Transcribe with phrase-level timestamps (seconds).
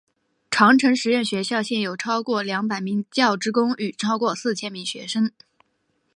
[0.49, 5.31] 长城实验学校现有超过两百名教职工与超过四千名学生。